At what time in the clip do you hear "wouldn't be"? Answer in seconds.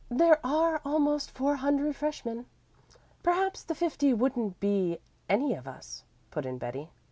4.15-4.97